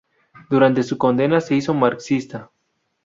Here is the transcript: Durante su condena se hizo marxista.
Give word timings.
Durante 0.49 0.81
su 0.81 0.97
condena 0.97 1.39
se 1.41 1.53
hizo 1.53 1.75
marxista. 1.75 2.49